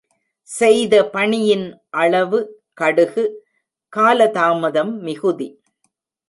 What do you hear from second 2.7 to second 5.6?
கடுகு, கால தாமதம் மிகுதி.